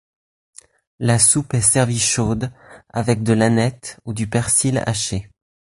La 0.97 1.19
soupe 1.19 1.53
est 1.53 1.61
servie 1.61 1.99
chaude, 1.99 2.51
avec 2.89 3.21
de 3.21 3.33
l'aneth 3.33 3.99
ou 4.03 4.15
du 4.15 4.25
persil 4.27 4.79
haché. 4.83 5.29